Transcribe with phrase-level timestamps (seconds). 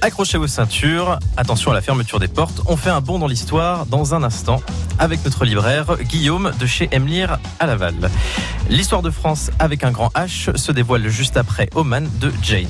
[0.00, 2.62] Accrochez vos ceintures, attention à la fermeture des portes.
[2.66, 4.62] On fait un bond dans l'histoire dans un instant
[4.98, 8.10] avec notre libraire Guillaume de chez Emlir à Laval.
[8.70, 12.66] L'histoire de France avec un grand H se dévoile juste après Oman de Jane.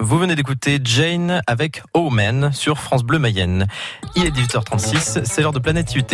[0.00, 3.66] Vous venez d'écouter Jane avec Omen sur France Bleu Mayenne.
[4.14, 6.04] Il est 18h36, c'est l'heure de Planète UT.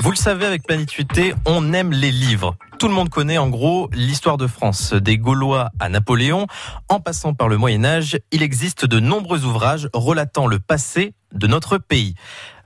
[0.00, 0.90] Vous le savez, avec Planète
[1.44, 2.56] on aime les livres.
[2.78, 6.46] Tout le monde connaît en gros l'histoire de France, des Gaulois à Napoléon.
[6.88, 11.46] En passant par le Moyen Âge, il existe de nombreux ouvrages relatant le passé de
[11.46, 12.14] notre pays.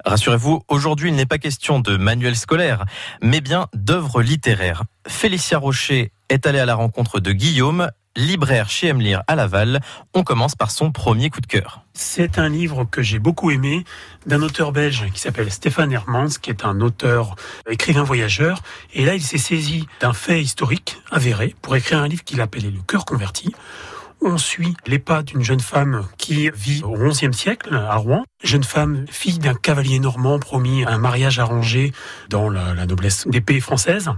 [0.05, 2.85] Rassurez-vous, aujourd'hui, il n'est pas question de manuels scolaires,
[3.23, 4.85] mais bien d'œuvres littéraires.
[5.09, 9.81] Félicia Rocher est allée à la rencontre de Guillaume, libraire chez Emlir à Laval.
[10.15, 11.83] On commence par son premier coup de cœur.
[11.93, 13.85] C'est un livre que j'ai beaucoup aimé
[14.27, 17.37] d'un auteur belge qui s'appelle Stéphane Hermans, qui est un auteur
[17.69, 18.63] écrivain voyageur.
[18.93, 22.71] Et là, il s'est saisi d'un fait historique avéré pour écrire un livre qu'il appelait
[22.71, 23.55] Le cœur converti
[24.25, 28.25] on suit les pas d'une jeune femme qui vit au XIe siècle à Rouen.
[28.43, 31.93] Jeune femme, fille d'un cavalier normand promis un mariage arrangé
[32.31, 34.11] dans la, noblesse d'épée française.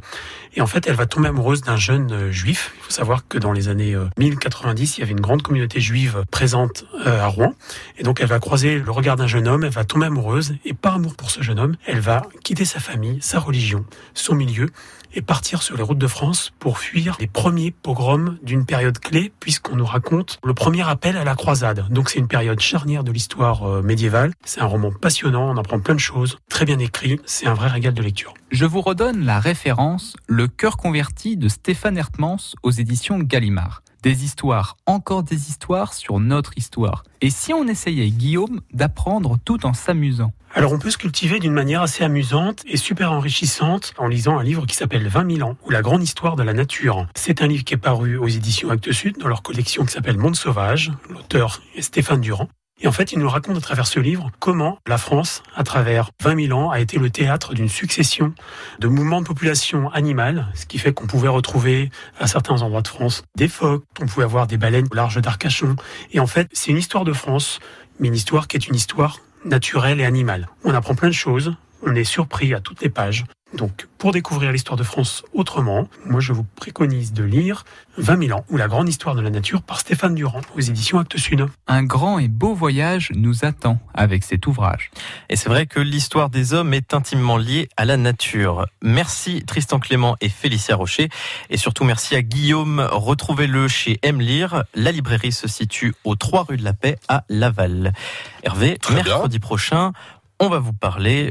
[0.54, 2.72] Et en fait, elle va tomber amoureuse d'un jeune euh, juif.
[2.78, 5.80] Il faut savoir que dans les années 1090, euh, il y avait une grande communauté
[5.80, 7.54] juive présente euh, à Rouen.
[7.98, 10.54] Et donc, elle va croiser le regard d'un jeune homme, elle va tomber amoureuse.
[10.64, 14.34] Et par amour pour ce jeune homme, elle va quitter sa famille, sa religion, son
[14.34, 14.70] milieu,
[15.14, 19.32] et partir sur les routes de France pour fuir les premiers pogroms d'une période clé,
[19.40, 21.86] puisqu'on nous raconte le premier appel à la croisade.
[21.90, 24.32] Donc c'est une période charnière de l'histoire euh, médiévale.
[24.44, 27.68] C'est un roman passionnant, on apprend plein de choses, très bien écrit, c'est un vrai
[27.68, 28.34] régal de lecture.
[28.50, 33.82] Je vous redonne la référence Le cœur converti de Stéphane Hertmans aux éditions Gallimard.
[34.06, 37.02] Des histoires, encore des histoires sur notre histoire.
[37.22, 41.52] Et si on essayait, Guillaume, d'apprendre tout en s'amusant alors on peut se cultiver d'une
[41.52, 45.56] manière assez amusante et super enrichissante en lisant un livre qui s'appelle 20 000 ans
[45.66, 47.06] ou la grande histoire de la nature.
[47.14, 50.16] C'est un livre qui est paru aux éditions Actes Sud dans leur collection qui s'appelle
[50.16, 50.92] Monde Sauvage.
[51.10, 52.48] L'auteur est Stéphane Durand.
[52.78, 56.10] Et en fait, il nous raconte à travers ce livre comment la France, à travers
[56.22, 58.34] 20 000 ans, a été le théâtre d'une succession
[58.78, 61.90] de mouvements de population animale, ce qui fait qu'on pouvait retrouver
[62.20, 65.76] à certains endroits de France des phoques, on pouvait avoir des baleines au large d'Arcachon.
[66.12, 67.60] Et en fait, c'est une histoire de France,
[67.98, 70.48] mais une histoire qui est une histoire naturelle et animale.
[70.62, 73.24] On apprend plein de choses, on est surpris à toutes les pages.
[73.56, 77.64] Donc, pour découvrir l'histoire de France autrement, moi je vous préconise de lire
[77.96, 80.98] 20 000 ans ou la grande histoire de la nature par Stéphane Durand aux éditions
[80.98, 81.46] Actes Sud.
[81.66, 84.90] Un grand et beau voyage nous attend avec cet ouvrage.
[85.30, 88.66] Et c'est vrai que l'histoire des hommes est intimement liée à la nature.
[88.82, 91.08] Merci Tristan Clément et Félicia Rocher.
[91.48, 92.86] Et surtout merci à Guillaume.
[92.92, 94.20] Retrouvez-le chez M.
[94.20, 94.64] Lire.
[94.74, 97.94] La librairie se situe aux 3 rue de la Paix à Laval.
[98.42, 99.92] Hervé, mercredi prochain,
[100.40, 101.30] on va vous parler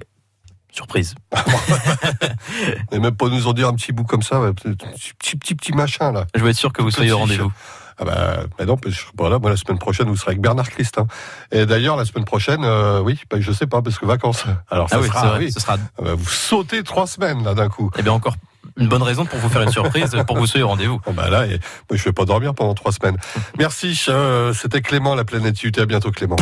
[0.75, 1.15] Surprise.
[2.91, 5.71] Et même pour nous en dire un petit bout comme ça, petit, petit, petit, petit
[5.71, 6.25] machin là.
[6.35, 7.51] Je veux être sûr que vous soyez au rendez-vous.
[7.97, 8.77] Ah bah, bah non,
[9.17, 10.97] voilà, moi la semaine prochaine vous serez avec Bernard Christ.
[10.97, 11.07] Hein.
[11.53, 14.43] Et d'ailleurs la semaine prochaine, euh, oui, bah, je sais pas parce que vacances.
[14.69, 15.49] Alors ça ah oui, sera, oui.
[15.49, 15.77] ce sera.
[15.97, 17.89] Ah bah, vous sautez trois semaines là d'un coup.
[17.97, 18.35] Eh bien encore
[18.75, 20.99] une bonne raison pour vous faire une surprise, pour que vous soyez au rendez-vous.
[21.05, 21.57] Bon bah là, moi,
[21.93, 23.17] je vais pas dormir pendant trois semaines.
[23.57, 25.71] Merci, euh, c'était Clément, la planète UT.
[25.79, 26.35] À bientôt Clément.